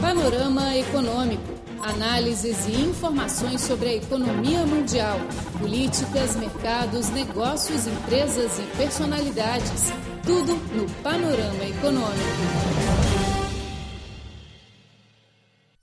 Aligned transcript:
Panorama 0.00 0.76
Econômico. 0.76 1.42
Análises 1.82 2.68
e 2.68 2.82
informações 2.82 3.60
sobre 3.60 3.88
a 3.88 3.94
economia 3.96 4.64
mundial, 4.64 5.18
políticas, 5.58 6.36
mercados, 6.36 7.10
negócios, 7.10 7.88
empresas 7.88 8.60
e 8.60 8.76
personalidades. 8.76 9.90
Tudo 10.24 10.54
no 10.72 10.88
Panorama 11.02 11.64
Econômico. 11.64 12.78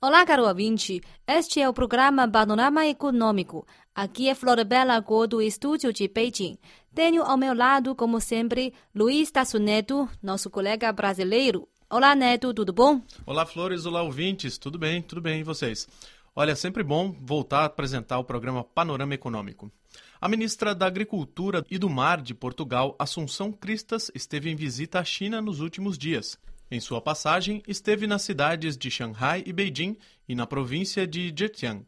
Olá, 0.01 0.25
caro 0.25 0.47
ouvinte. 0.47 1.01
Este 1.27 1.59
é 1.59 1.67
o 1.67 1.73
programa 1.73 2.25
Panorama 2.25 2.87
Econômico. 2.87 3.67
Aqui 3.93 4.29
é 4.29 4.35
Floribela 4.35 4.97
Go 5.01 5.27
do 5.27 5.41
estúdio 5.41 5.91
de 5.91 6.07
Beijing. 6.07 6.57
Tenho 6.93 7.21
ao 7.21 7.35
meu 7.35 7.53
lado, 7.53 7.93
como 7.93 8.21
sempre, 8.21 8.73
Luiz 8.93 9.29
Tasso 9.29 9.59
Neto, 9.59 10.07
nosso 10.23 10.49
colega 10.49 10.91
brasileiro. 10.93 11.67
Olá, 11.95 12.13
Neto, 12.13 12.53
tudo 12.53 12.73
bom? 12.73 13.01
Olá, 13.25 13.45
Flores, 13.45 13.85
olá, 13.85 14.03
ouvintes. 14.03 14.57
Tudo 14.57 14.77
bem, 14.77 15.01
tudo 15.01 15.21
bem, 15.21 15.39
e 15.39 15.43
vocês? 15.45 15.87
Olha, 16.35 16.53
sempre 16.53 16.83
bom 16.83 17.15
voltar 17.21 17.61
a 17.61 17.65
apresentar 17.67 18.19
o 18.19 18.23
programa 18.25 18.65
Panorama 18.65 19.13
Econômico. 19.13 19.71
A 20.19 20.27
ministra 20.27 20.75
da 20.75 20.87
Agricultura 20.87 21.65
e 21.71 21.77
do 21.77 21.89
Mar 21.89 22.21
de 22.21 22.33
Portugal, 22.33 22.97
Assunção 22.99 23.49
Cristas, 23.49 24.11
esteve 24.13 24.49
em 24.49 24.57
visita 24.57 24.99
à 24.99 25.05
China 25.05 25.41
nos 25.41 25.61
últimos 25.61 25.97
dias. 25.97 26.37
Em 26.69 26.81
sua 26.81 26.99
passagem, 26.99 27.63
esteve 27.65 28.05
nas 28.07 28.23
cidades 28.23 28.75
de 28.75 28.91
Shanghai 28.91 29.41
e 29.45 29.53
Beijing 29.53 29.97
e 30.27 30.35
na 30.35 30.45
província 30.45 31.07
de 31.07 31.33
Zhejiang. 31.33 31.85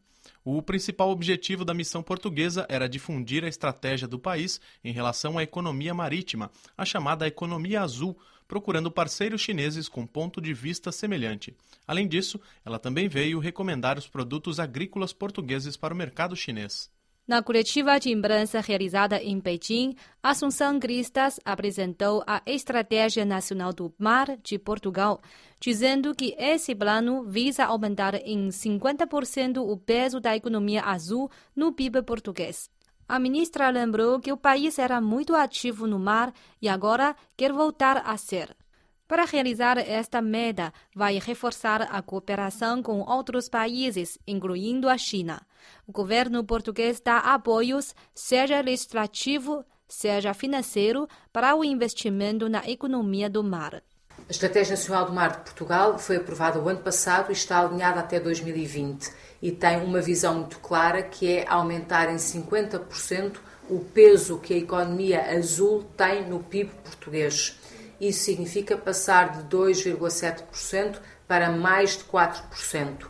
O 0.49 0.61
principal 0.61 1.09
objetivo 1.09 1.65
da 1.65 1.73
missão 1.73 2.01
portuguesa 2.01 2.65
era 2.69 2.87
difundir 2.87 3.43
a 3.43 3.49
estratégia 3.49 4.07
do 4.07 4.17
país 4.17 4.61
em 4.81 4.93
relação 4.93 5.37
à 5.37 5.43
economia 5.43 5.93
marítima, 5.93 6.49
a 6.77 6.85
chamada 6.85 7.27
economia 7.27 7.81
azul, 7.81 8.17
procurando 8.47 8.89
parceiros 8.89 9.41
chineses 9.41 9.89
com 9.89 10.07
ponto 10.07 10.39
de 10.39 10.53
vista 10.53 10.89
semelhante. 10.89 11.53
Além 11.85 12.07
disso, 12.07 12.39
ela 12.63 12.79
também 12.79 13.09
veio 13.09 13.39
recomendar 13.39 13.97
os 13.97 14.07
produtos 14.07 14.57
agrícolas 14.57 15.11
portugueses 15.11 15.75
para 15.75 15.93
o 15.93 15.97
mercado 15.97 16.33
chinês. 16.33 16.89
Na 17.27 17.43
coletiva 17.43 17.99
de 17.99 18.09
imprensa 18.09 18.61
realizada 18.61 19.21
em 19.21 19.41
Pequim, 19.41 19.93
Assunção 20.23 20.79
Cristas 20.79 21.41
apresentou 21.43 22.23
a 22.25 22.41
Estratégia 22.45 23.25
Nacional 23.25 23.73
do 23.73 23.93
Mar 23.99 24.37
de 24.41 24.57
Portugal, 24.57 25.19
dizendo 25.59 26.15
que 26.15 26.33
esse 26.39 26.73
plano 26.73 27.25
visa 27.25 27.65
aumentar 27.65 28.15
em 28.15 28.47
50% 28.47 29.57
o 29.57 29.75
peso 29.75 30.21
da 30.21 30.37
economia 30.37 30.83
azul 30.83 31.29
no 31.53 31.73
PIB 31.73 32.01
português. 32.03 32.69
A 33.09 33.19
ministra 33.19 33.69
lembrou 33.69 34.21
que 34.21 34.31
o 34.31 34.37
país 34.37 34.79
era 34.79 35.01
muito 35.01 35.35
ativo 35.35 35.85
no 35.85 35.99
mar 35.99 36.33
e 36.61 36.69
agora 36.69 37.13
quer 37.35 37.51
voltar 37.51 38.03
a 38.05 38.15
ser. 38.15 38.55
Para 39.07 39.23
realizar 39.23 39.77
esta 39.77 40.21
meta, 40.21 40.73
vai 40.93 41.17
reforçar 41.17 41.83
a 41.83 42.01
cooperação 42.01 42.83
com 42.83 42.99
outros 42.99 43.47
países, 43.47 44.19
incluindo 44.27 44.89
a 44.89 44.97
China. 44.97 45.41
O 45.87 45.93
governo 45.93 46.43
português 46.43 46.99
dá 46.99 47.19
apoios, 47.19 47.95
seja 48.13 48.59
legislativo, 48.59 49.63
seja 49.87 50.33
financeiro, 50.33 51.07
para 51.31 51.55
o 51.55 51.63
investimento 51.63 52.49
na 52.49 52.67
economia 52.67 53.29
do 53.29 53.41
mar. 53.41 53.81
A 54.27 54.31
Estratégia 54.31 54.71
Nacional 54.71 55.05
do 55.05 55.13
Mar 55.13 55.37
de 55.37 55.37
Portugal 55.37 55.97
foi 55.97 56.17
aprovada 56.17 56.59
o 56.59 56.67
ano 56.67 56.81
passado 56.81 57.29
e 57.29 57.33
está 57.33 57.61
alinhada 57.61 58.01
até 58.01 58.19
2020 58.19 59.09
e 59.41 59.53
tem 59.53 59.77
uma 59.77 60.01
visão 60.01 60.39
muito 60.39 60.59
clara 60.59 61.01
que 61.01 61.31
é 61.31 61.47
aumentar 61.47 62.11
em 62.11 62.17
50% 62.17 63.37
o 63.69 63.79
peso 63.79 64.37
que 64.37 64.53
a 64.53 64.57
economia 64.57 65.37
azul 65.37 65.85
tem 65.95 66.27
no 66.27 66.43
PIB 66.43 66.71
português. 66.83 67.57
Isso 67.99 68.25
significa 68.25 68.77
passar 68.77 69.31
de 69.31 69.43
2,7% 69.55 70.99
para 71.27 71.49
mais 71.49 71.97
de 71.97 72.03
4%. 72.05 73.07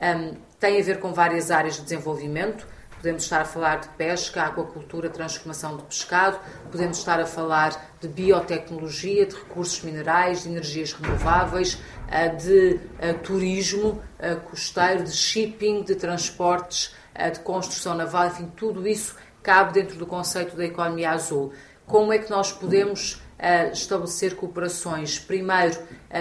Um, 0.00 0.36
tem 0.60 0.80
a 0.80 0.84
ver 0.84 1.00
com 1.00 1.12
várias 1.12 1.50
áreas 1.50 1.76
de 1.76 1.82
desenvolvimento. 1.82 2.66
Podemos 2.96 3.24
estar 3.24 3.42
a 3.42 3.44
falar 3.44 3.76
de 3.76 3.88
pesca, 3.90 4.42
aquacultura, 4.42 5.08
transformação 5.10 5.76
de 5.76 5.82
pescado, 5.84 6.40
podemos 6.72 6.98
estar 6.98 7.20
a 7.20 7.26
falar 7.26 7.94
de 8.00 8.08
biotecnologia, 8.08 9.26
de 9.26 9.36
recursos 9.36 9.82
minerais, 9.82 10.42
de 10.42 10.48
energias 10.48 10.92
renováveis, 10.92 11.78
ah, 12.08 12.28
de 12.28 12.80
ah, 12.98 13.14
turismo 13.22 14.02
ah, 14.18 14.36
costeiro, 14.36 15.04
de 15.04 15.12
shipping, 15.12 15.82
de 15.82 15.94
transportes, 15.94 16.94
de 17.32 17.40
construção 17.40 17.94
naval, 17.94 18.26
enfim, 18.26 18.50
tudo 18.56 18.86
isso 18.86 19.16
cabe 19.42 19.72
dentro 19.72 19.96
do 19.96 20.06
conceito 20.06 20.56
da 20.56 20.64
economia 20.64 21.12
azul. 21.12 21.52
Como 21.86 22.12
é 22.12 22.18
que 22.18 22.28
nós 22.28 22.50
podemos 22.50 23.22
a 23.38 23.66
estabelecer 23.66 24.34
cooperações, 24.34 25.18
primeiro 25.18 25.78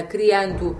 criando 0.09 0.77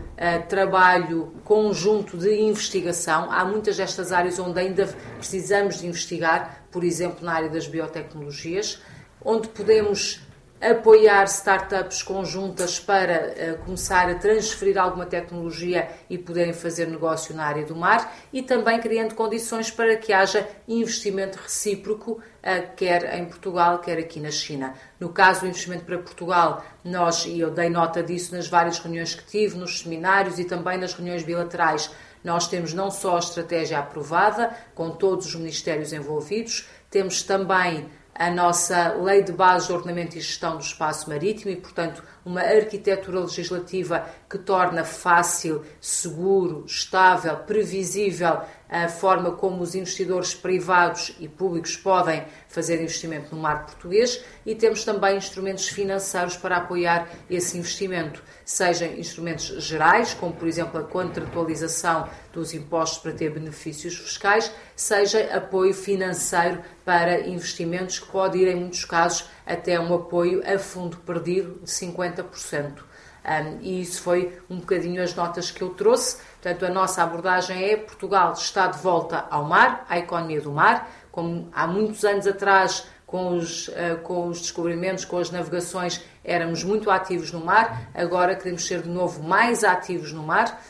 trabalho 0.50 1.34
conjunto 1.44 2.18
de 2.18 2.36
investigação. 2.42 3.32
Há 3.32 3.46
muitas 3.46 3.78
destas 3.78 4.12
áreas 4.12 4.38
onde 4.40 4.60
ainda 4.60 4.88
precisamos 5.18 5.80
de 5.80 5.88
investigar, 5.88 6.66
por 6.70 6.84
exemplo, 6.84 7.24
na 7.24 7.34
área 7.34 7.50
das 7.50 7.68
biotecnologias, 7.68 8.82
onde 9.24 9.48
podemos 9.48 10.25
apoiar 10.72 11.26
startups 11.26 12.02
conjuntas 12.02 12.80
para 12.80 13.34
uh, 13.34 13.66
começar 13.66 14.10
a 14.10 14.16
transferir 14.16 14.78
alguma 14.78 15.06
tecnologia 15.06 15.90
e 16.10 16.18
poderem 16.18 16.54
fazer 16.54 16.88
negócio 16.88 17.36
na 17.36 17.46
área 17.46 17.66
do 17.66 17.76
mar 17.76 18.16
e 18.34 18.42
também 18.42 18.80
criando 18.80 19.14
condições 19.14 19.70
para 19.70 19.96
que 19.96 20.12
haja 20.12 20.48
investimento 20.68 21.38
recíproco, 21.38 22.14
uh, 22.14 22.76
quer 22.76 23.16
em 23.16 23.26
Portugal, 23.26 23.80
quer 23.80 24.00
aqui 24.00 24.20
na 24.20 24.32
China. 24.32 24.74
No 25.00 25.10
caso 25.10 25.42
do 25.42 25.48
investimento 25.48 25.86
para 25.86 25.98
Portugal, 26.00 26.66
nós, 26.84 27.26
e 27.26 27.40
eu 27.40 27.52
dei 27.52 27.70
nota 27.70 28.02
disso 28.02 28.36
nas 28.36 28.48
várias 28.48 28.80
reuniões 28.80 29.14
que 29.14 29.26
tive, 29.26 29.58
nos 29.58 29.82
seminários 29.82 30.40
e 30.40 30.46
também 30.46 30.78
nas 30.78 30.94
reuniões 30.94 31.24
bilaterais, 31.24 31.92
nós 32.24 32.48
temos 32.48 32.74
não 32.74 32.90
só 32.90 33.18
a 33.18 33.20
estratégia 33.20 33.78
aprovada, 33.78 34.52
com 34.74 34.90
todos 34.90 35.28
os 35.28 35.36
ministérios 35.36 35.94
envolvidos, 35.94 36.68
temos 36.90 37.22
também 37.22 37.88
a 38.16 38.32
nossa 38.32 38.94
Lei 38.94 39.22
de 39.22 39.34
Base 39.34 39.68
de 39.68 39.74
Ordenamento 39.74 40.18
e 40.18 40.22
Gestão 40.22 40.56
do 40.56 40.64
Espaço 40.64 41.10
Marítimo 41.10 41.52
e, 41.52 41.58
portanto, 41.58 42.02
uma 42.26 42.42
arquitetura 42.42 43.20
legislativa 43.20 44.10
que 44.28 44.40
torna 44.40 44.84
fácil, 44.84 45.64
seguro, 45.80 46.66
estável, 46.66 47.38
previsível 47.38 48.42
a 48.68 48.90
forma 48.90 49.32
como 49.32 49.62
os 49.62 49.76
investidores 49.76 50.34
privados 50.34 51.16
e 51.20 51.28
públicos 51.28 51.78
podem 51.78 52.26
fazer 52.48 52.82
investimento 52.82 53.36
no 53.36 53.40
mar 53.40 53.66
português 53.66 54.24
e 54.44 54.56
temos 54.56 54.84
também 54.84 55.18
instrumentos 55.18 55.68
financeiros 55.68 56.36
para 56.36 56.58
apoiar 56.58 57.08
esse 57.30 57.58
investimento, 57.60 58.24
sejam 58.44 58.88
instrumentos 58.94 59.46
gerais, 59.64 60.16
como 60.16 60.34
por 60.34 60.48
exemplo 60.48 60.80
a 60.80 60.84
contratualização 60.84 62.10
dos 62.34 62.56
impostos 62.56 62.98
para 62.98 63.14
ter 63.14 63.30
benefícios 63.30 63.96
fiscais, 63.98 64.52
seja 64.76 65.36
apoio 65.36 65.74
financeiro 65.74 66.62
para 66.84 67.22
investimentos 67.22 68.00
que 68.00 68.08
pode 68.12 68.40
ir 68.40 68.48
em 68.48 68.56
muitos 68.56 68.84
casos 68.84 69.30
até 69.46 69.80
um 69.80 69.94
apoio 69.94 70.42
a 70.46 70.58
fundo 70.58 70.98
perdido 70.98 71.60
de 71.64 71.72
50%. 71.72 72.84
Um, 73.26 73.60
e 73.62 73.82
isso 73.82 74.02
foi 74.02 74.38
um 74.50 74.58
bocadinho 74.58 75.02
as 75.02 75.16
notas 75.16 75.50
que 75.50 75.62
eu 75.62 75.70
trouxe. 75.70 76.18
Portanto, 76.42 76.66
a 76.66 76.70
nossa 76.70 77.02
abordagem 77.02 77.64
é 77.64 77.76
Portugal 77.76 78.34
está 78.34 78.68
de 78.68 78.78
volta 78.80 79.26
ao 79.30 79.46
mar, 79.46 79.86
à 79.90 79.98
economia 79.98 80.42
do 80.42 80.52
mar, 80.52 80.92
como 81.12 81.50
há 81.52 81.66
muitos 81.66 82.04
anos 82.06 82.28
atrás, 82.28 82.88
com 83.06 83.36
os, 83.36 83.68
uh, 83.70 83.98
com 84.04 84.28
os 84.28 84.42
descobrimentos, 84.42 85.06
com 85.06 85.18
as 85.18 85.32
navegações, 85.32 86.04
éramos 86.24 86.64
muito 86.64 86.92
ativos 86.92 87.32
no 87.32 87.44
mar, 87.44 87.90
agora 87.94 88.36
queremos 88.36 88.66
ser 88.66 88.82
de 88.82 88.90
novo 88.90 89.24
mais 89.24 89.64
ativos 89.64 90.12
no 90.12 90.24
mar. 90.24 90.62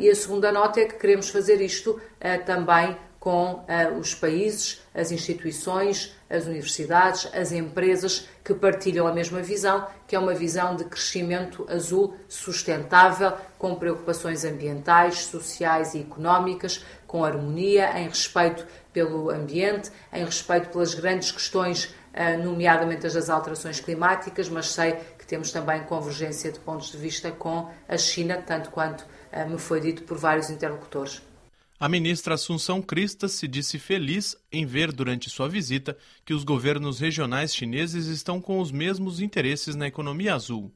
E 0.00 0.10
a 0.10 0.14
segunda 0.16 0.50
nota 0.50 0.80
é 0.80 0.86
que 0.86 0.96
queremos 0.96 1.28
fazer 1.28 1.60
isto 1.60 1.90
uh, 1.92 2.44
também 2.44 2.96
com 3.22 3.52
uh, 3.52 3.98
os 4.00 4.16
países, 4.16 4.82
as 4.92 5.12
instituições, 5.12 6.12
as 6.28 6.46
universidades, 6.46 7.28
as 7.32 7.52
empresas 7.52 8.28
que 8.42 8.52
partilham 8.52 9.06
a 9.06 9.12
mesma 9.12 9.40
visão, 9.40 9.86
que 10.08 10.16
é 10.16 10.18
uma 10.18 10.34
visão 10.34 10.74
de 10.74 10.82
crescimento 10.86 11.64
azul 11.70 12.16
sustentável, 12.28 13.32
com 13.56 13.76
preocupações 13.76 14.44
ambientais, 14.44 15.20
sociais 15.26 15.94
e 15.94 16.00
económicas, 16.00 16.84
com 17.06 17.24
harmonia, 17.24 17.96
em 17.96 18.08
respeito 18.08 18.66
pelo 18.92 19.30
ambiente, 19.30 19.92
em 20.12 20.24
respeito 20.24 20.70
pelas 20.70 20.92
grandes 20.92 21.30
questões, 21.30 21.94
uh, 22.12 22.42
nomeadamente 22.42 23.06
as 23.06 23.14
das 23.14 23.30
alterações 23.30 23.78
climáticas, 23.78 24.48
mas 24.48 24.68
sei 24.68 24.96
que 25.16 25.24
temos 25.24 25.52
também 25.52 25.84
convergência 25.84 26.50
de 26.50 26.58
pontos 26.58 26.90
de 26.90 26.98
vista 26.98 27.30
com 27.30 27.70
a 27.88 27.96
China, 27.96 28.42
tanto 28.44 28.70
quanto 28.70 29.02
uh, 29.02 29.48
me 29.48 29.58
foi 29.58 29.78
dito 29.78 30.02
por 30.02 30.18
vários 30.18 30.50
interlocutores. 30.50 31.22
A 31.82 31.88
ministra 31.88 32.34
Assunção 32.34 32.80
Cristas 32.80 33.32
se 33.32 33.48
disse 33.48 33.76
feliz 33.76 34.36
em 34.52 34.64
ver 34.64 34.92
durante 34.92 35.28
sua 35.28 35.48
visita 35.48 35.98
que 36.24 36.32
os 36.32 36.44
governos 36.44 37.00
regionais 37.00 37.52
chineses 37.52 38.06
estão 38.06 38.40
com 38.40 38.60
os 38.60 38.70
mesmos 38.70 39.18
interesses 39.18 39.74
na 39.74 39.88
economia 39.88 40.32
azul. 40.32 40.70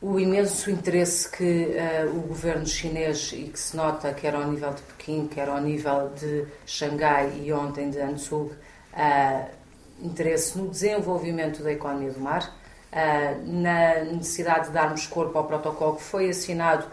O 0.00 0.18
imenso 0.18 0.68
interesse 0.68 1.30
que 1.30 1.68
uh, 1.68 2.18
o 2.18 2.22
governo 2.22 2.66
chinês, 2.66 3.32
e 3.32 3.44
que 3.44 3.56
se 3.56 3.76
nota 3.76 4.12
quer 4.12 4.34
ao 4.34 4.50
nível 4.50 4.74
de 4.74 4.82
Pequim, 4.82 5.28
quer 5.28 5.48
ao 5.48 5.60
nível 5.60 6.10
de 6.18 6.44
Xangai 6.66 7.40
e 7.44 7.52
ontem 7.52 7.88
de 7.88 8.00
Anzug, 8.00 8.50
uh, 8.50 9.48
interesse 10.02 10.58
no 10.58 10.68
desenvolvimento 10.68 11.62
da 11.62 11.70
economia 11.70 12.10
do 12.10 12.18
mar, 12.18 12.52
uh, 12.90 13.46
na 13.46 14.06
necessidade 14.06 14.66
de 14.66 14.72
darmos 14.72 15.06
corpo 15.06 15.38
ao 15.38 15.46
protocolo 15.46 15.94
que 15.94 16.02
foi 16.02 16.30
assinado 16.30 16.84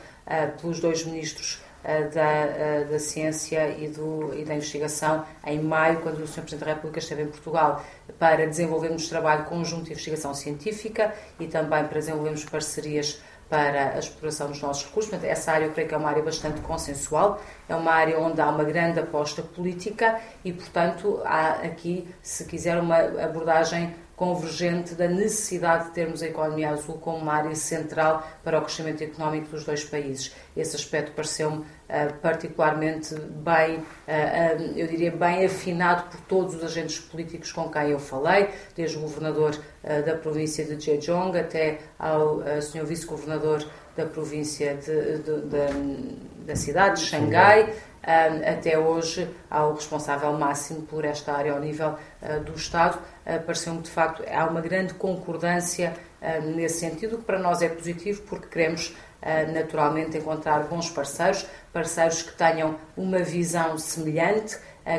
pelos 0.62 0.80
dois 0.80 1.04
ministros 1.04 1.60
da, 1.84 2.84
da 2.90 3.00
Ciência 3.00 3.70
e, 3.78 3.88
do, 3.88 4.34
e 4.38 4.44
da 4.44 4.56
Investigação 4.56 5.26
em 5.46 5.62
maio, 5.62 6.02
quando 6.02 6.20
o 6.20 6.28
Sr. 6.28 6.42
Presidente 6.42 6.66
da 6.66 6.74
República 6.74 7.00
esteve 7.00 7.24
em 7.24 7.28
Portugal, 7.28 7.84
para 8.18 8.46
desenvolvermos 8.46 9.08
trabalho 9.08 9.46
conjunto 9.46 9.86
de 9.86 9.92
investigação 9.92 10.34
científica 10.34 11.14
e 11.40 11.48
também 11.48 11.86
para 11.86 12.00
desenvolvermos 12.00 12.44
parcerias 12.46 13.22
para 13.50 13.96
a 13.96 14.00
exploração 14.00 14.48
dos 14.48 14.62
nossos 14.62 14.86
recursos. 14.86 15.10
Portanto, 15.10 15.30
essa 15.30 15.52
área 15.52 15.66
eu 15.66 15.72
creio 15.72 15.90
que 15.90 15.96
é 15.96 15.98
uma 15.98 16.10
área 16.10 16.22
bastante 16.22 16.62
consensual, 16.62 17.42
é 17.68 17.76
uma 17.76 17.92
área 17.92 18.20
onde 18.20 18.40
há 18.40 18.48
uma 18.48 18.64
grande 18.64 19.00
aposta 19.00 19.42
política 19.42 20.20
e, 20.46 20.54
portanto, 20.54 21.20
há 21.26 21.54
aqui, 21.64 22.08
se 22.22 22.46
quiser, 22.46 22.80
uma 22.80 22.98
abordagem 22.98 23.96
convergente 24.19 24.95
da 24.95 25.07
necessidade 25.07 25.86
de 25.86 25.92
termos 25.92 26.21
a 26.21 26.25
economia 26.25 26.71
azul 26.71 26.95
como 26.95 27.19
uma 27.19 27.36
área 27.36 27.56
central 27.56 28.27
para 28.44 28.60
o 28.60 28.62
crescimento 28.62 29.01
económico 29.01 29.51
dos 29.51 29.63
dois 29.63 29.86
países. 29.86 30.36
Esse 30.57 30.75
aspecto 30.75 31.13
pareceu-me 31.13 31.60
uh, 31.60 31.66
particularmente 32.21 33.16
bem, 33.16 33.77
uh, 33.77 33.81
uh, 33.81 34.77
eu 34.77 34.88
diria, 34.88 35.10
bem 35.10 35.45
afinado 35.45 36.10
por 36.10 36.19
todos 36.27 36.56
os 36.56 36.63
agentes 36.66 37.00
políticos 37.00 37.54
com 37.54 37.71
quem 37.71 37.92
eu 37.92 38.00
falei, 38.00 38.50
desde 38.75 38.98
o 38.98 39.00
governador 39.00 39.57
da 40.06 40.18
província 40.18 40.66
de 40.66 40.75
Zhejiang 40.75 41.39
até 41.39 41.80
ao 41.98 42.42
senhor 42.62 42.86
vice-governador 42.86 43.66
da 43.95 44.06
província 44.06 44.75
de, 44.75 45.19
de, 45.19 45.42
de, 45.44 46.16
da 46.45 46.56
cidade 46.57 47.00
de 47.00 47.07
Xangai 47.07 47.74
até 48.01 48.78
hoje 48.78 49.30
ao 49.50 49.74
responsável 49.74 50.31
máximo 50.34 50.84
por 50.84 51.06
esta 51.06 51.34
área 51.34 51.54
ao 51.54 51.60
nível 51.60 51.96
ah, 52.22 52.38
do 52.38 52.54
Estado. 52.54 53.00
Ah, 53.25 53.40
pareceu-me, 53.40 53.81
de 53.81 53.90
facto, 53.90 54.24
há 54.31 54.46
uma 54.46 54.62
grande 54.62 54.94
concordância 54.94 55.94
ah, 56.22 56.40
nesse 56.40 56.80
sentido, 56.80 57.18
que 57.18 57.24
para 57.24 57.40
nós 57.40 57.62
é 57.62 57.69
positivo 57.69 58.22
porque 58.24 58.48
queremos 58.48 58.96
naturalmente 59.54 60.18
encontrar 60.18 60.63
bons 60.63 60.90
parceiros, 60.90 61.46
parceiros 61.74 62.22
que 62.22 62.31
tenham 62.38 62.78
uma 62.96 63.19
visão 63.19 63.78
semelhante, 63.78 64.57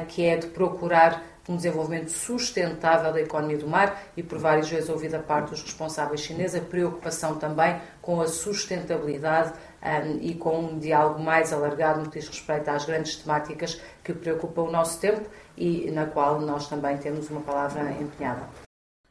que 0.09 0.27
é 0.27 0.37
de 0.37 0.49
procurar 0.49 1.23
um 1.49 1.57
desenvolvimento 1.57 2.11
sustentável 2.11 3.13
da 3.13 3.21
economia 3.21 3.59
do 3.59 3.67
mar 3.67 4.01
e 4.17 4.23
por 4.23 4.39
várias 4.39 4.69
vezes 4.69 4.89
ouvi 4.89 5.09
da 5.09 5.19
parte 5.19 5.51
dos 5.51 5.63
responsáveis 5.63 6.21
chineses 6.21 6.61
a 6.61 6.65
preocupação 6.65 7.37
também 7.37 7.81
com 8.01 8.21
a 8.21 8.29
sustentabilidade 8.29 9.53
um, 9.83 10.19
e 10.21 10.35
com 10.35 10.59
um 10.61 10.79
diálogo 10.79 11.21
mais 11.21 11.53
alargado 11.53 12.01
no 12.01 12.11
que 12.11 12.19
diz 12.19 12.29
respeito 12.29 12.69
às 12.69 12.85
grandes 12.85 13.17
temáticas 13.17 13.81
que 14.05 14.13
preocupam 14.13 14.63
o 14.63 14.71
nosso 14.71 15.01
tempo 15.01 15.29
e 15.57 15.91
na 15.91 16.07
qual 16.07 16.41
nós 16.41 16.69
também 16.69 16.97
temos 16.99 17.31
uma 17.31 17.41
palavra 17.41 17.91
empenhada. 17.93 18.49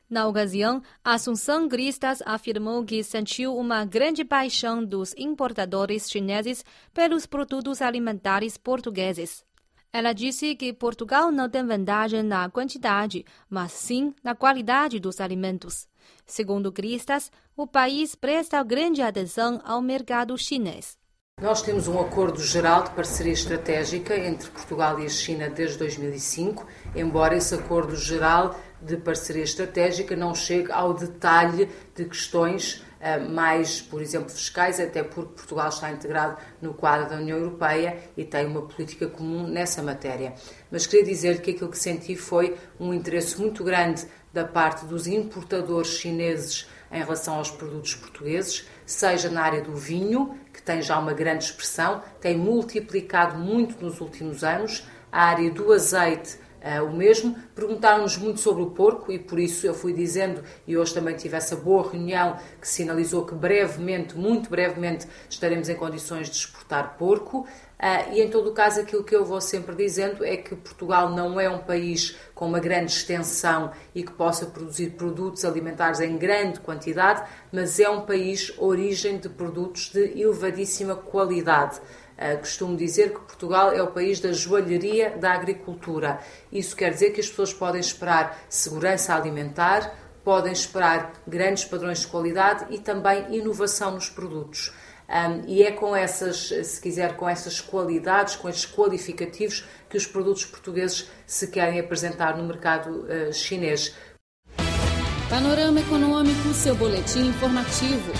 Na 0.10 0.27
ocasião, 0.27 0.81
Assunção 1.04 1.68
Gristas 1.68 2.24
afirmou 2.25 2.83
que 2.83 3.04
sentiu 3.04 3.56
uma 3.56 3.86
grande 3.86 4.25
paixão 4.25 4.83
dos 4.83 5.13
importadores 5.16 6.10
chineses 6.10 6.66
pelos 6.92 7.27
produtos 7.27 7.80
alimentares 7.80 8.57
portugueses. 8.57 9.45
Ela 9.91 10.13
disse 10.13 10.56
que 10.56 10.71
Portugal 10.71 11.31
não 11.31 11.50
tem 11.50 11.65
vantagem 11.65 12.21
na 12.21 12.47
quantidade, 12.50 13.25
mas 13.50 13.71
sim 13.71 14.13
na 14.24 14.36
qualidade 14.36 15.00
dos 15.00 15.19
alimentos. 15.19 15.88
Segundo 16.25 16.71
Cristas, 16.71 17.31
o 17.57 17.65
país 17.65 18.13
presta 18.13 18.62
grande 18.63 19.01
atenção 19.01 19.59
ao 19.65 19.81
mercado 19.81 20.38
chinês. 20.38 20.97
Nós 21.41 21.62
temos 21.62 21.88
um 21.88 22.00
acordo 22.00 22.41
geral 22.44 22.83
de 22.83 22.91
parceria 22.91 23.31
estratégica 23.31 24.15
entre 24.15 24.50
Portugal 24.51 25.00
e 25.00 25.06
a 25.06 25.09
China 25.09 25.50
desde 25.50 25.77
2005, 25.77 26.68
embora 26.94 27.38
esse 27.38 27.56
acordo 27.56 27.95
geral 27.95 28.59
de 28.81 28.97
parceria 28.97 29.44
estratégica 29.44 30.15
não 30.15 30.35
chegue 30.35 30.71
ao 30.71 30.94
detalhe 30.94 31.69
de 31.95 32.06
questões 32.06 32.83
mais, 33.29 33.81
por 33.81 34.01
exemplo, 34.01 34.29
fiscais, 34.29 34.79
até 34.79 35.03
porque 35.03 35.33
Portugal 35.33 35.69
está 35.69 35.91
integrado 35.91 36.37
no 36.61 36.73
quadro 36.73 37.09
da 37.09 37.15
União 37.15 37.37
Europeia 37.37 37.97
e 38.17 38.25
tem 38.25 38.45
uma 38.45 38.63
política 38.63 39.07
comum 39.07 39.47
nessa 39.47 39.81
matéria. 39.81 40.33
Mas 40.69 40.85
queria 40.85 41.05
dizer 41.05 41.41
que 41.41 41.51
aquilo 41.51 41.69
que 41.69 41.79
senti 41.79 42.15
foi 42.15 42.57
um 42.79 42.93
interesse 42.93 43.39
muito 43.39 43.63
grande 43.63 44.05
da 44.33 44.43
parte 44.43 44.85
dos 44.85 45.07
importadores 45.07 45.89
chineses 45.89 46.67
em 46.91 46.99
relação 46.99 47.35
aos 47.35 47.51
produtos 47.51 47.95
portugueses, 47.95 48.67
seja 48.85 49.29
na 49.29 49.43
área 49.43 49.61
do 49.61 49.75
vinho, 49.75 50.37
que 50.51 50.61
tem 50.61 50.81
já 50.81 50.97
uma 50.99 51.13
grande 51.13 51.45
expressão, 51.45 52.01
tem 52.19 52.37
multiplicado 52.37 53.37
muito 53.37 53.83
nos 53.83 54.01
últimos 54.01 54.43
anos, 54.43 54.85
a 55.11 55.25
área 55.25 55.49
do 55.51 55.71
azeite 55.71 56.37
Uh, 56.59 56.83
o 56.83 56.94
mesmo. 56.94 57.35
Perguntaram-nos 57.56 58.17
muito 58.17 58.41
sobre 58.41 58.61
o 58.63 58.71
porco 58.71 59.11
e 59.11 59.17
por 59.17 59.39
isso 59.39 59.65
eu 59.65 59.73
fui 59.73 59.94
dizendo, 59.94 60.44
e 60.67 60.77
hoje 60.77 60.94
também 60.94 61.15
tive 61.15 61.38
essa 61.38 61.56
boa 61.56 61.89
reunião 61.89 62.38
que 62.59 62.67
sinalizou 62.67 63.25
que 63.25 63.33
brevemente, 63.33 64.17
muito 64.17 64.50
brevemente, 64.50 65.07
estaremos 65.29 65.69
em 65.69 65.75
condições 65.75 66.29
de 66.29 66.35
exportar 66.35 66.97
porco. 66.97 67.47
Uh, 67.79 68.13
e 68.13 68.21
em 68.21 68.29
todo 68.29 68.50
o 68.50 68.53
caso, 68.53 68.81
aquilo 68.81 69.06
que 69.06 69.15
eu 69.15 69.23
vou 69.23 69.39
sempre 69.39 69.73
dizendo 69.73 70.25
é 70.25 70.35
que 70.35 70.53
Portugal 70.53 71.09
não 71.11 71.39
é 71.39 71.50
um 71.50 71.59
país 71.59 72.17
com 72.35 72.45
uma 72.45 72.59
grande 72.59 72.91
extensão 72.91 73.71
e 73.95 74.03
que 74.03 74.11
possa 74.11 74.45
produzir 74.45 74.91
produtos 74.91 75.45
alimentares 75.45 76.01
em 76.01 76.17
grande 76.17 76.59
quantidade, 76.59 77.23
mas 77.53 77.79
é 77.79 77.89
um 77.89 78.01
país 78.01 78.51
origem 78.57 79.17
de 79.17 79.29
produtos 79.29 79.91
de 79.91 80.19
elevadíssima 80.19 80.94
qualidade. 80.94 81.79
Uh, 82.19 82.38
costumo 82.38 82.75
dizer 82.75 83.13
que 83.13 83.19
Portugal 83.21 83.71
é 83.71 83.81
o 83.81 83.88
país 83.88 84.19
da 84.19 84.33
joalheria 84.33 85.12
da 85.12 85.31
agricultura. 85.31 86.19
Isso 86.51 86.75
quer 86.75 86.92
dizer 86.92 87.12
que 87.12 87.21
as 87.21 87.30
pessoas 87.30 87.54
podem 87.54 87.80
esperar 87.80 88.38
segurança 88.50 89.16
alimentar, 89.16 89.95
podem 90.21 90.51
esperar 90.51 91.13
grandes 91.25 91.63
padrões 91.63 92.01
de 92.01 92.07
qualidade 92.07 92.66
e 92.71 92.77
também 92.77 93.33
inovação 93.33 93.92
nos 93.92 94.10
produtos. 94.10 94.74
Um, 95.07 95.44
e 95.48 95.63
é 95.63 95.71
com 95.71 95.95
essas, 95.95 96.50
se 96.63 96.81
quiser, 96.81 97.16
com 97.16 97.27
essas 97.27 97.62
qualidades, 97.62 98.36
com 98.36 98.50
esses 98.50 98.66
qualificativos, 98.66 99.66
que 99.89 99.98
os 99.98 100.06
produtos 100.06 100.45
portugueses 100.45 101.10
se 101.25 101.48
querem 101.48 101.80
apresentar 101.80 102.38
no 102.38 102.44
mercado 102.44 103.07
uh, 103.07 103.33
chinês. 103.33 103.95
Panorama 105.30 105.80
Econômico, 105.80 106.54
seu 106.54 106.75
boletim 106.75 107.30
informativo. 107.30 108.12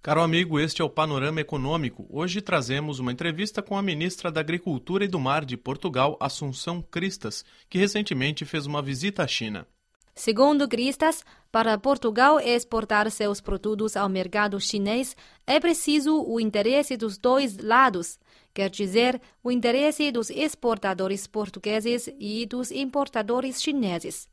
Caro 0.00 0.22
amigo, 0.22 0.60
este 0.60 0.80
é 0.80 0.84
o 0.84 0.88
Panorama 0.88 1.40
Econômico. 1.40 2.06
Hoje 2.08 2.40
trazemos 2.40 3.00
uma 3.00 3.10
entrevista 3.10 3.60
com 3.60 3.76
a 3.76 3.82
ministra 3.82 4.30
da 4.30 4.40
Agricultura 4.40 5.04
e 5.04 5.08
do 5.08 5.18
Mar 5.18 5.44
de 5.44 5.56
Portugal, 5.56 6.16
Assunção 6.20 6.80
Cristas, 6.80 7.44
que 7.68 7.78
recentemente 7.78 8.44
fez 8.44 8.64
uma 8.64 8.80
visita 8.80 9.24
à 9.24 9.26
China. 9.26 9.66
Segundo 10.14 10.68
Cristas, 10.68 11.24
para 11.50 11.76
Portugal 11.78 12.38
exportar 12.38 13.10
seus 13.10 13.40
produtos 13.40 13.96
ao 13.96 14.08
mercado 14.08 14.60
chinês 14.60 15.16
é 15.44 15.58
preciso 15.58 16.24
o 16.24 16.38
interesse 16.38 16.96
dos 16.96 17.18
dois 17.18 17.58
lados, 17.58 18.20
quer 18.54 18.70
dizer, 18.70 19.20
o 19.42 19.50
interesse 19.50 20.12
dos 20.12 20.30
exportadores 20.30 21.26
portugueses 21.26 22.08
e 22.20 22.46
dos 22.46 22.70
importadores 22.70 23.60
chineses. 23.60 24.28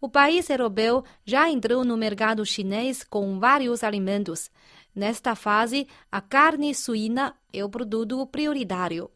O 0.00 0.08
país 0.08 0.48
europeu 0.48 1.04
já 1.24 1.50
entrou 1.50 1.84
no 1.84 1.96
mercado 1.96 2.46
chinês 2.46 3.02
com 3.02 3.40
vários 3.40 3.82
alimentos. 3.82 4.48
Nesta 4.98 5.36
fase, 5.36 5.86
a 6.10 6.20
carne 6.20 6.74
suína 6.74 7.32
é 7.52 7.64
o 7.64 7.68
produto 7.68 8.26
prioritário. 8.26 9.08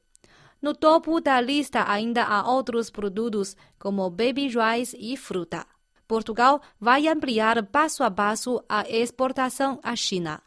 No 0.62 0.75
topo 0.75 1.21
da 1.21 1.41
lista 1.41 1.91
ainda 1.91 2.23
há 2.23 2.49
outros 2.49 2.89
produtos, 2.89 3.57
como 3.81 4.09
baby 4.09 4.47
rice 4.47 4.97
e 4.97 5.17
fruta. 5.17 5.67
Portugal 6.07 6.62
vai 6.79 7.09
ampliar 7.09 7.61
passo 7.67 8.05
a 8.05 8.11
passo 8.12 8.62
a 8.69 8.89
exportação 8.89 9.81
à 9.83 9.97
China. 9.97 10.41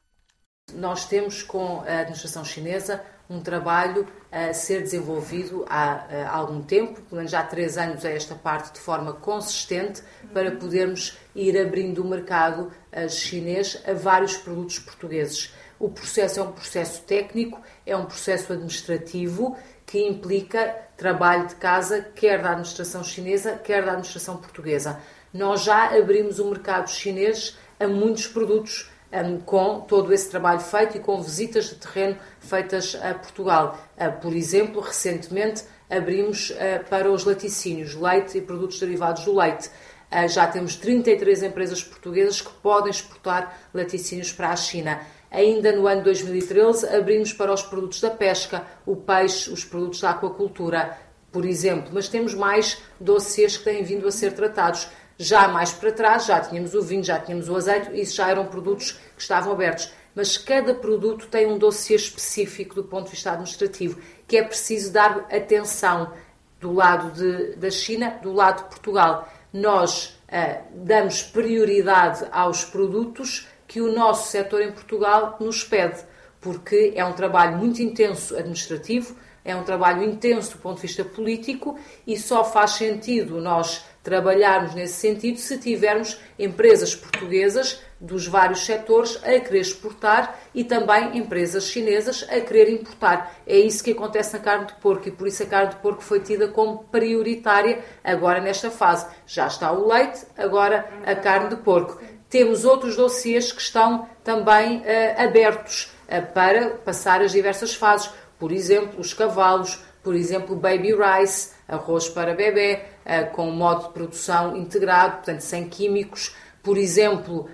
Nós 0.73 1.05
temos 1.05 1.43
com 1.43 1.81
a 1.81 1.99
administração 1.99 2.45
chinesa 2.45 3.05
um 3.29 3.41
trabalho 3.41 4.07
a 4.31 4.53
ser 4.53 4.81
desenvolvido 4.81 5.65
há, 5.69 6.05
há 6.27 6.35
algum 6.35 6.61
tempo, 6.61 7.01
pelo 7.01 7.17
menos 7.17 7.33
há 7.33 7.43
três 7.43 7.77
anos 7.77 8.03
a 8.05 8.09
esta 8.09 8.35
parte, 8.35 8.73
de 8.73 8.79
forma 8.79 9.13
consistente, 9.13 10.01
para 10.33 10.51
podermos 10.51 11.17
ir 11.33 11.59
abrindo 11.59 12.03
o 12.03 12.07
mercado 12.07 12.71
chinês 13.09 13.81
a 13.87 13.93
vários 13.93 14.37
produtos 14.37 14.79
portugueses. 14.79 15.53
O 15.79 15.89
processo 15.89 16.39
é 16.39 16.43
um 16.43 16.51
processo 16.51 17.01
técnico, 17.03 17.61
é 17.85 17.95
um 17.95 18.05
processo 18.05 18.53
administrativo 18.53 19.57
que 19.85 19.99
implica 19.99 20.75
trabalho 20.97 21.47
de 21.47 21.55
casa, 21.55 22.01
quer 22.15 22.41
da 22.41 22.51
administração 22.51 23.03
chinesa, 23.03 23.57
quer 23.57 23.83
da 23.83 23.91
administração 23.91 24.37
portuguesa. 24.37 24.99
Nós 25.33 25.63
já 25.63 25.95
abrimos 25.97 26.39
o 26.39 26.49
mercado 26.49 26.89
chinês 26.89 27.57
a 27.79 27.87
muitos 27.87 28.27
produtos 28.27 28.89
um, 29.11 29.39
com 29.39 29.81
todo 29.81 30.13
esse 30.13 30.29
trabalho 30.29 30.59
feito 30.59 30.97
e 30.97 30.99
com 30.99 31.21
visitas 31.21 31.65
de 31.65 31.75
terreno 31.75 32.17
feitas 32.39 32.95
a 33.01 33.13
Portugal. 33.13 33.77
Uh, 33.97 34.19
por 34.19 34.33
exemplo, 34.33 34.81
recentemente 34.81 35.63
abrimos 35.89 36.51
uh, 36.51 36.87
para 36.89 37.11
os 37.11 37.25
laticínios, 37.25 37.95
leite 37.95 38.37
e 38.37 38.41
produtos 38.41 38.79
derivados 38.79 39.25
do 39.25 39.35
leite. 39.35 39.69
Uh, 40.11 40.27
já 40.27 40.47
temos 40.47 40.75
33 40.75 41.43
empresas 41.43 41.83
portuguesas 41.83 42.41
que 42.41 42.51
podem 42.61 42.91
exportar 42.91 43.59
laticínios 43.73 44.31
para 44.31 44.49
a 44.49 44.55
China. 44.55 45.01
Ainda 45.31 45.71
no 45.71 45.87
ano 45.87 46.03
2013 46.03 46.87
abrimos 46.95 47.33
para 47.33 47.51
os 47.51 47.61
produtos 47.61 47.99
da 47.99 48.09
pesca, 48.09 48.65
o 48.85 48.95
peixe, 48.95 49.49
os 49.51 49.65
produtos 49.65 49.99
da 49.99 50.11
aquacultura, 50.11 50.97
por 51.31 51.45
exemplo, 51.45 51.89
mas 51.91 52.07
temos 52.07 52.33
mais 52.33 52.81
dossiês 52.97 53.57
que 53.57 53.65
têm 53.65 53.83
vindo 53.83 54.07
a 54.07 54.11
ser 54.11 54.33
tratados. 54.33 54.87
Já 55.17 55.47
mais 55.47 55.71
para 55.71 55.91
trás, 55.91 56.25
já 56.25 56.41
tínhamos 56.41 56.73
o 56.73 56.81
vinho, 56.81 57.03
já 57.03 57.19
tínhamos 57.19 57.47
o 57.47 57.55
azeite, 57.55 57.89
isso 57.99 58.15
já 58.15 58.29
eram 58.29 58.45
produtos 58.45 58.91
que 59.15 59.21
estavam 59.21 59.53
abertos. 59.53 59.91
mas 60.13 60.37
cada 60.37 60.73
produto 60.73 61.27
tem 61.27 61.45
um 61.45 61.57
dossiê 61.57 61.95
específico 61.95 62.75
do 62.75 62.85
ponto 62.85 63.05
de 63.05 63.11
vista 63.11 63.31
administrativo, 63.31 63.99
que 64.25 64.37
é 64.37 64.43
preciso 64.43 64.93
dar 64.93 65.25
atenção 65.29 66.13
do 66.59 66.71
lado 66.71 67.11
de, 67.11 67.55
da 67.57 67.69
China, 67.69 68.17
do 68.23 68.31
lado 68.31 68.63
de 68.63 68.69
Portugal. 68.69 69.27
Nós 69.51 70.17
uh, 70.29 70.63
damos 70.73 71.21
prioridade 71.21 72.25
aos 72.31 72.63
produtos 72.63 73.47
que 73.67 73.81
o 73.81 73.93
nosso 73.93 74.31
setor 74.31 74.61
em 74.61 74.71
Portugal 74.71 75.37
nos 75.39 75.63
pede, 75.63 76.01
porque 76.39 76.93
é 76.95 77.03
um 77.03 77.13
trabalho 77.13 77.57
muito 77.57 77.81
intenso 77.81 78.37
administrativo, 78.37 79.15
é 79.43 79.55
um 79.55 79.63
trabalho 79.63 80.03
intenso 80.03 80.53
do 80.53 80.57
ponto 80.59 80.77
de 80.77 80.83
vista 80.83 81.03
político 81.03 81.77
e 82.05 82.17
só 82.17 82.43
faz 82.43 82.71
sentido 82.71 83.39
nós 83.39 83.85
trabalharmos 84.05 84.75
nesse 84.75 84.93
sentido 84.93 85.39
se 85.39 85.57
tivermos 85.57 86.21
empresas 86.37 86.95
portuguesas 86.95 87.81
dos 87.99 88.27
vários 88.27 88.63
setores 88.63 89.17
a 89.23 89.39
querer 89.39 89.61
exportar 89.61 90.39
e 90.53 90.63
também 90.63 91.17
empresas 91.17 91.65
chinesas 91.65 92.23
a 92.29 92.39
querer 92.39 92.69
importar. 92.69 93.35
É 93.47 93.57
isso 93.57 93.83
que 93.83 93.91
acontece 93.91 94.33
na 94.33 94.39
carne 94.39 94.67
de 94.67 94.73
porco 94.75 95.07
e 95.07 95.11
por 95.11 95.27
isso 95.27 95.41
a 95.41 95.47
carne 95.47 95.71
de 95.71 95.77
porco 95.77 96.03
foi 96.03 96.19
tida 96.19 96.47
como 96.47 96.83
prioritária 96.83 97.83
agora 98.03 98.39
nesta 98.39 98.69
fase. 98.69 99.07
Já 99.25 99.47
está 99.47 99.71
o 99.71 99.87
leite, 99.87 100.23
agora 100.37 100.87
a 101.03 101.15
carne 101.15 101.49
de 101.49 101.55
porco. 101.55 101.99
Temos 102.29 102.63
outros 102.63 102.95
dossiês 102.95 103.51
que 103.51 103.61
estão 103.61 104.07
também 104.23 104.79
uh, 104.79 104.83
abertos 105.17 105.91
uh, 106.07 106.31
para 106.31 106.71
passar 106.71 107.21
as 107.21 107.31
diversas 107.31 107.73
fases 107.73 108.11
por 108.37 108.51
exemplo, 108.51 108.99
os 108.99 109.13
cavalos, 109.13 109.79
por 110.05 110.15
exemplo, 110.15 110.55
baby 110.55 110.93
rice, 110.93 111.53
arroz 111.67 112.07
para 112.07 112.35
bebê, 112.35 112.83
eh, 113.03 113.23
com 113.23 113.49
modo 113.49 113.87
de 113.87 113.93
produção 113.93 114.55
integrado, 114.55 115.15
portanto, 115.15 115.41
sem 115.41 115.67
químicos. 115.67 116.35
Por 116.61 116.77
exemplo, 116.77 117.47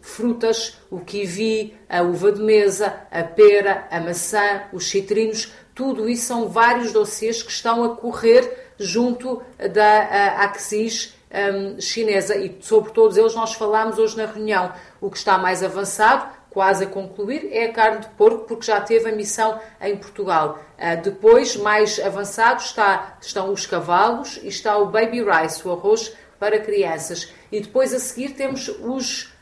frutas, 0.00 0.78
o 0.90 0.98
kiwi, 0.98 1.76
a 1.88 2.02
uva 2.02 2.32
de 2.32 2.40
mesa, 2.40 2.94
a 3.10 3.22
pera, 3.22 3.86
a 3.90 4.00
maçã, 4.00 4.62
os 4.72 4.88
citrinos, 4.88 5.52
tudo 5.72 6.08
isso 6.08 6.26
são 6.26 6.48
vários 6.48 6.92
dossiês 6.92 7.42
que 7.42 7.50
estão 7.50 7.84
a 7.84 7.96
correr 7.96 8.72
junto 8.76 9.40
da 9.72 10.42
Axis 10.44 11.14
um, 11.34 11.80
chinesa 11.80 12.36
e 12.36 12.56
sobre 12.60 12.92
todos 12.92 13.16
eles 13.16 13.34
nós 13.34 13.54
falámos 13.54 13.98
hoje 13.98 14.16
na 14.16 14.26
reunião. 14.26 14.72
O 15.00 15.10
que 15.10 15.16
está 15.16 15.36
mais 15.38 15.62
avançado 15.62 16.28
quase 16.54 16.84
a 16.84 16.86
concluir, 16.86 17.48
é 17.50 17.66
a 17.66 17.72
carne 17.72 18.00
de 18.00 18.08
porco, 18.10 18.46
porque 18.46 18.64
já 18.64 18.80
teve 18.80 19.10
a 19.10 19.12
missão 19.12 19.60
em 19.80 19.96
Portugal. 19.96 20.60
Uh, 20.78 21.02
depois, 21.02 21.56
mais 21.56 21.98
avançado, 21.98 22.62
está, 22.62 23.18
estão 23.20 23.52
os 23.52 23.66
cavalos 23.66 24.38
e 24.42 24.48
está 24.48 24.78
o 24.78 24.86
baby 24.86 25.22
rice, 25.22 25.66
o 25.66 25.72
arroz 25.72 26.16
para 26.38 26.60
crianças. 26.60 27.32
E 27.50 27.60
depois, 27.60 27.92
a 27.92 27.98
seguir, 27.98 28.30
temos 28.30 28.68
os, 28.68 29.34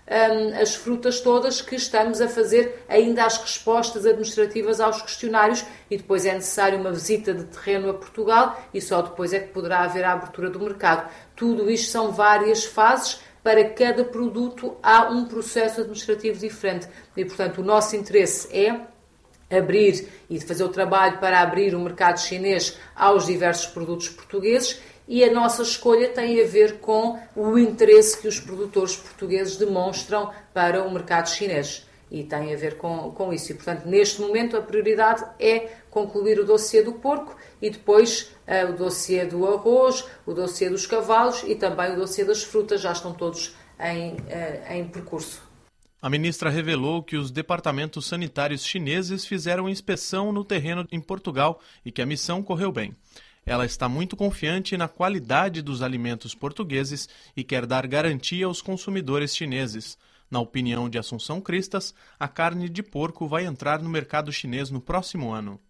as 0.61 0.75
frutas 0.75 1.21
todas 1.21 1.61
que 1.61 1.77
estamos 1.77 2.21
a 2.21 2.29
fazer 2.29 2.85
ainda 2.89 3.25
as 3.25 3.39
respostas 3.39 4.05
administrativas 4.05 4.81
aos 4.81 5.01
questionários 5.01 5.65
e 5.91 5.97
depois 5.97 6.27
é 6.27 6.35
necessário 6.35 6.79
uma 6.79 6.93
visita 6.93 7.33
de 7.33 7.45
terreno 7.45 7.91
a 7.91 7.95
Portugal 7.95 8.61
e 8.75 8.81
só 8.81 9.01
depois 9.01 9.33
é 9.33 9.41
que 9.41 9.49
poderá 9.49 9.81
haver 9.81 10.05
a 10.05 10.13
abertura 10.13 10.51
do 10.51 10.61
mercado. 10.61 11.09
Tudo 11.37 11.71
isto 11.71 11.91
são 11.91 12.11
várias 12.11 12.65
fases 12.65 13.21
para 13.43 13.69
cada 13.71 14.05
produto 14.05 14.77
há 14.83 15.09
um 15.09 15.25
processo 15.25 15.81
administrativo 15.81 16.39
diferente. 16.39 16.89
E, 17.17 17.25
portanto, 17.25 17.59
o 17.61 17.65
nosso 17.65 17.97
interesse 17.97 18.49
é 18.57 18.81
abrir 19.55 20.09
e 20.31 20.41
fazer 20.41 20.65
o 20.65 20.69
trabalho 20.69 21.19
para 21.19 21.41
abrir 21.41 21.75
o 21.75 21.81
mercado 21.81 22.19
chinês 22.19 22.79
aos 22.95 23.27
diversos 23.27 23.67
produtos 23.67 24.09
portugueses 24.09 24.81
e 25.07 25.25
a 25.25 25.33
nossa 25.33 25.63
escolha 25.63 26.09
tem 26.09 26.41
a 26.41 26.47
ver 26.47 26.79
com 26.79 27.19
o 27.37 27.59
interesse 27.59 28.19
que 28.19 28.29
os 28.29 28.41
produtores 28.41 28.97
portugueses 28.97 29.57
demonstram 29.57 30.31
para 30.55 30.83
o 30.83 30.91
mercado 30.91 31.29
chinês. 31.29 31.87
E 32.13 32.25
tem 32.25 32.53
a 32.53 32.57
ver 32.59 32.77
com, 32.77 33.11
com 33.13 33.33
isso. 33.33 33.53
E, 33.53 33.55
portanto, 33.55 33.87
neste 33.87 34.21
momento, 34.21 34.55
a 34.55 34.61
prioridade 34.61 35.25
é 35.41 35.71
concluir 35.91 36.39
o 36.39 36.45
dossiê 36.45 36.83
do 36.83 36.93
porco 36.93 37.35
e 37.61 37.71
depois 37.71 38.35
uh, 38.47 38.71
o 38.71 38.77
dossiê 38.77 39.25
do 39.25 39.47
arroz, 39.47 40.05
o 40.27 40.35
dossiê 40.35 40.69
dos 40.69 40.87
cavalos 40.87 41.43
e 41.45 41.55
também 41.55 41.95
o 41.95 41.97
dossiê 41.97 42.23
das 42.23 42.43
frutas, 42.43 42.83
já 42.83 42.93
estão 42.93 43.15
todos 43.15 43.57
em, 43.81 44.13
uh, 44.13 44.73
em 44.73 44.87
percurso. 44.89 45.41
A 46.03 46.11
ministra 46.11 46.51
revelou 46.51 47.03
que 47.03 47.17
os 47.17 47.31
departamentos 47.31 48.05
sanitários 48.05 48.63
chineses 48.63 49.25
fizeram 49.25 49.67
inspeção 49.67 50.31
no 50.33 50.45
terreno 50.45 50.87
em 50.93 51.01
Portugal 51.01 51.63
e 51.83 51.91
que 51.91 52.03
a 52.03 52.07
missão 52.07 52.43
correu 52.43 52.71
bem. 52.71 52.95
Ela 53.47 53.65
está 53.65 53.89
muito 53.89 54.19
confiante 54.19 54.77
na 54.77 54.87
qualidade 54.87 55.63
dos 55.63 55.81
alimentos 55.81 56.35
portugueses 56.35 57.09
e 57.35 57.43
quer 57.43 57.65
dar 57.65 57.87
garantia 57.87 58.45
aos 58.45 58.61
consumidores 58.61 59.35
chineses. 59.35 59.97
Na 60.33 60.41
opinião 60.41 60.89
de 60.89 60.97
Assunção 60.97 61.43
Cristas, 61.43 61.95
a 62.19 62.27
carne 62.27 62.67
de 62.67 62.83
porco 62.83 63.29
vai 63.29 63.45
entrar 63.45 63.83
no 63.83 63.91
mercado 63.91 64.33
chinês 64.33 64.71
no 64.71 64.81
próximo 64.81 65.31
ano. 65.31 65.61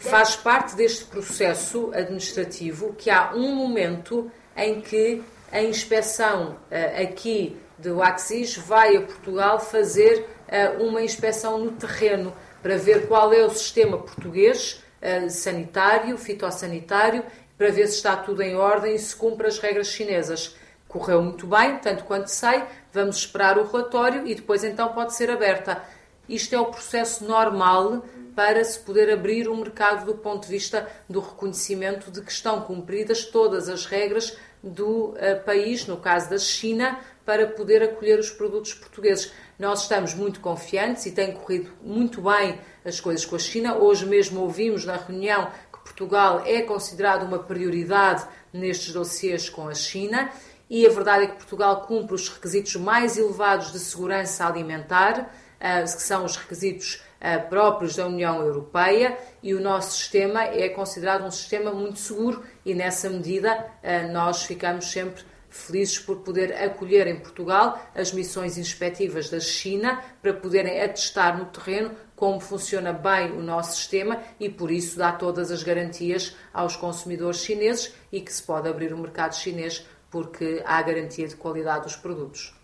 Faz 0.00 0.34
parte 0.34 0.74
deste 0.74 1.04
processo 1.04 1.92
administrativo 1.94 2.94
que 2.94 3.08
há 3.08 3.32
um 3.32 3.54
momento 3.54 4.28
em 4.56 4.80
que 4.80 5.22
a 5.52 5.62
inspeção 5.62 6.54
uh, 6.54 7.00
aqui 7.00 7.56
do 7.78 8.02
Axis 8.02 8.56
vai 8.56 8.96
a 8.96 9.02
Portugal 9.02 9.60
fazer 9.60 10.26
uh, 10.48 10.82
uma 10.82 11.00
inspeção 11.00 11.64
no 11.64 11.70
terreno 11.70 12.34
para 12.60 12.76
ver 12.76 13.06
qual 13.06 13.32
é 13.32 13.44
o 13.44 13.50
sistema 13.50 13.98
português 13.98 14.82
uh, 15.00 15.30
sanitário, 15.30 16.18
fitossanitário, 16.18 17.24
para 17.56 17.70
ver 17.70 17.86
se 17.86 17.98
está 17.98 18.16
tudo 18.16 18.42
em 18.42 18.56
ordem 18.56 18.96
e 18.96 18.98
se 18.98 19.14
cumpre 19.14 19.46
as 19.46 19.60
regras 19.60 19.86
chinesas. 19.86 20.56
Correu 20.88 21.22
muito 21.22 21.46
bem, 21.46 21.78
tanto 21.78 22.02
quanto 22.04 22.26
sei, 22.26 22.64
vamos 22.92 23.16
esperar 23.16 23.58
o 23.58 23.64
relatório 23.64 24.26
e 24.26 24.34
depois 24.34 24.62
então 24.62 24.92
pode 24.92 25.14
ser 25.14 25.30
aberta. 25.30 25.82
Isto 26.28 26.54
é 26.54 26.60
o 26.60 26.66
processo 26.66 27.24
normal 27.24 28.04
para 28.34 28.62
se 28.64 28.78
poder 28.78 29.10
abrir 29.10 29.48
o 29.48 29.56
mercado 29.56 30.06
do 30.06 30.14
ponto 30.14 30.44
de 30.44 30.48
vista 30.48 30.88
do 31.08 31.20
reconhecimento 31.20 32.10
de 32.10 32.22
que 32.22 32.32
estão 32.32 32.60
cumpridas 32.62 33.24
todas 33.24 33.68
as 33.68 33.84
regras 33.84 34.36
do 34.62 35.10
uh, 35.10 35.44
país, 35.44 35.86
no 35.86 35.96
caso 35.96 36.30
da 36.30 36.38
China, 36.38 36.98
para 37.24 37.46
poder 37.46 37.82
acolher 37.82 38.18
os 38.18 38.30
produtos 38.30 38.74
portugueses. 38.74 39.32
Nós 39.58 39.82
estamos 39.82 40.14
muito 40.14 40.40
confiantes 40.40 41.04
e 41.06 41.12
tem 41.12 41.32
corrido 41.32 41.70
muito 41.82 42.22
bem 42.22 42.58
as 42.84 43.00
coisas 43.00 43.24
com 43.24 43.36
a 43.36 43.38
China. 43.38 43.76
Hoje 43.76 44.06
mesmo 44.06 44.40
ouvimos 44.40 44.84
na 44.84 44.96
reunião 44.96 45.50
que 45.72 45.80
Portugal 45.80 46.42
é 46.46 46.62
considerado 46.62 47.24
uma 47.24 47.40
prioridade 47.40 48.24
nestes 48.52 48.92
dossiês 48.92 49.48
com 49.48 49.68
a 49.68 49.74
China 49.74 50.30
e 50.72 50.86
a 50.86 50.90
verdade 50.90 51.24
é 51.24 51.26
que 51.26 51.36
Portugal 51.36 51.82
cumpre 51.82 52.14
os 52.14 52.30
requisitos 52.30 52.76
mais 52.76 53.18
elevados 53.18 53.72
de 53.72 53.78
segurança 53.78 54.46
alimentar, 54.46 55.20
uh, 55.20 55.84
que 55.84 56.02
são 56.02 56.24
os 56.24 56.34
requisitos 56.34 57.02
uh, 57.20 57.46
próprios 57.50 57.94
da 57.94 58.06
União 58.06 58.40
Europeia, 58.40 59.18
e 59.42 59.52
o 59.52 59.60
nosso 59.60 59.98
sistema 59.98 60.44
é 60.44 60.70
considerado 60.70 61.26
um 61.26 61.30
sistema 61.30 61.72
muito 61.72 61.98
seguro 61.98 62.42
e, 62.64 62.74
nessa 62.74 63.10
medida, 63.10 63.54
uh, 63.54 64.10
nós 64.14 64.44
ficamos 64.44 64.90
sempre 64.90 65.22
felizes 65.50 65.98
por 65.98 66.20
poder 66.20 66.54
acolher 66.54 67.06
em 67.06 67.20
Portugal 67.20 67.78
as 67.94 68.10
missões 68.10 68.56
inspectivas 68.56 69.28
da 69.28 69.38
China 69.38 70.02
para 70.22 70.32
poderem 70.32 70.80
atestar 70.80 71.36
no 71.36 71.44
terreno 71.44 71.94
como 72.16 72.40
funciona 72.40 72.92
bem 72.92 73.32
o 73.32 73.42
nosso 73.42 73.76
sistema 73.76 74.22
e 74.40 74.48
por 74.48 74.70
isso 74.70 74.96
dá 74.96 75.12
todas 75.12 75.50
as 75.50 75.62
garantias 75.62 76.34
aos 76.54 76.76
consumidores 76.76 77.40
chineses 77.40 77.92
e 78.10 78.20
que 78.20 78.32
se 78.32 78.42
pode 78.42 78.68
abrir 78.68 78.94
o 78.94 78.98
mercado 78.98 79.34
chinês 79.34 79.84
porque 80.12 80.62
há 80.64 80.80
garantia 80.82 81.26
de 81.26 81.34
qualidade 81.34 81.84
dos 81.84 81.96
produtos. 81.96 82.54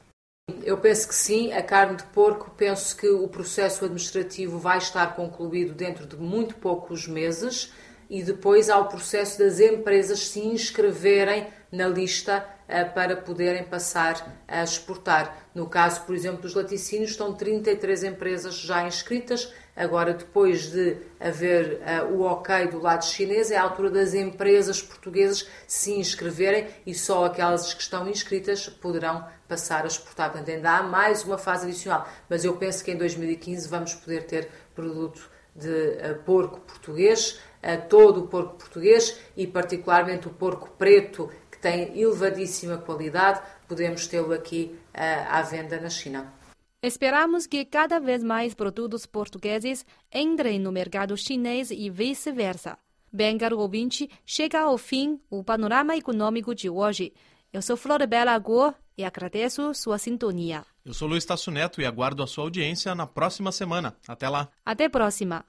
Eu 0.62 0.78
penso 0.78 1.08
que 1.08 1.14
sim, 1.14 1.52
a 1.52 1.62
carne 1.62 1.96
de 1.96 2.04
porco, 2.04 2.50
penso 2.56 2.96
que 2.96 3.08
o 3.08 3.26
processo 3.26 3.84
administrativo 3.84 4.58
vai 4.58 4.78
estar 4.78 5.16
concluído 5.16 5.74
dentro 5.74 6.06
de 6.06 6.16
muito 6.16 6.54
poucos 6.56 7.08
meses 7.08 7.72
e 8.08 8.22
depois 8.22 8.70
há 8.70 8.78
o 8.78 8.86
processo 8.86 9.38
das 9.38 9.60
empresas 9.60 10.28
se 10.28 10.40
inscreverem 10.40 11.46
na 11.70 11.86
lista 11.86 12.46
uh, 12.66 12.94
para 12.94 13.16
poderem 13.16 13.64
passar 13.64 14.42
a 14.46 14.62
exportar. 14.62 15.48
No 15.54 15.68
caso, 15.68 16.02
por 16.02 16.14
exemplo, 16.14 16.42
dos 16.42 16.54
laticínios, 16.54 17.10
estão 17.10 17.34
33 17.34 18.04
empresas 18.04 18.54
já 18.54 18.86
inscritas. 18.86 19.52
Agora, 19.78 20.12
depois 20.12 20.72
de 20.72 20.96
haver 21.20 21.80
uh, 21.80 22.12
o 22.12 22.22
ok 22.22 22.66
do 22.66 22.80
lado 22.80 23.04
chinês, 23.04 23.52
é 23.52 23.56
a 23.56 23.62
altura 23.62 23.88
das 23.90 24.12
empresas 24.12 24.82
portuguesas 24.82 25.48
se 25.68 25.92
inscreverem 25.92 26.66
e 26.84 26.92
só 26.92 27.26
aquelas 27.26 27.72
que 27.72 27.80
estão 27.80 28.08
inscritas 28.08 28.68
poderão 28.68 29.24
passar 29.46 29.84
a 29.84 29.86
exportar. 29.86 30.32
Portanto, 30.32 30.48
ainda 30.48 30.78
há 30.78 30.82
mais 30.82 31.22
uma 31.22 31.38
fase 31.38 31.66
adicional. 31.66 32.08
Mas 32.28 32.44
eu 32.44 32.56
penso 32.56 32.82
que 32.82 32.90
em 32.90 32.96
2015 32.96 33.68
vamos 33.68 33.94
poder 33.94 34.24
ter 34.24 34.48
produto 34.74 35.30
de 35.54 35.68
uh, 35.68 36.22
porco 36.24 36.58
português 36.58 37.38
a 37.62 37.76
todo 37.76 38.24
o 38.24 38.26
porco 38.26 38.56
português 38.56 39.16
e, 39.36 39.46
particularmente, 39.46 40.26
o 40.26 40.30
porco 40.30 40.70
preto, 40.76 41.30
que 41.48 41.58
tem 41.58 41.96
elevadíssima 41.96 42.78
qualidade, 42.78 43.40
podemos 43.68 44.08
tê-lo 44.08 44.32
aqui 44.32 44.76
uh, 44.92 44.98
à 45.30 45.40
venda 45.42 45.80
na 45.80 45.88
China. 45.88 46.36
Esperamos 46.80 47.44
que 47.44 47.64
cada 47.64 47.98
vez 47.98 48.22
mais 48.22 48.54
produtos 48.54 49.04
portugueses 49.04 49.84
entrem 50.14 50.60
no 50.60 50.70
mercado 50.70 51.16
chinês 51.16 51.72
e 51.72 51.90
vice-versa. 51.90 52.78
Bem, 53.12 53.36
caro 53.36 53.58
ouvinte, 53.58 54.08
chega 54.24 54.60
ao 54.60 54.78
fim 54.78 55.20
o 55.28 55.42
panorama 55.42 55.96
econômico 55.96 56.54
de 56.54 56.70
hoje. 56.70 57.12
Eu 57.52 57.62
sou 57.62 57.76
Flor 57.76 58.06
Bela 58.06 58.30
Agor 58.30 58.74
e 58.96 59.02
agradeço 59.02 59.74
sua 59.74 59.98
sintonia. 59.98 60.64
Eu 60.84 60.94
sou 60.94 61.08
Luiz 61.08 61.24
Tasso 61.24 61.50
Neto 61.50 61.80
e 61.80 61.84
aguardo 61.84 62.22
a 62.22 62.28
sua 62.28 62.44
audiência 62.44 62.94
na 62.94 63.08
próxima 63.08 63.50
semana. 63.50 63.96
Até 64.06 64.28
lá. 64.28 64.48
Até 64.64 64.88
próxima. 64.88 65.44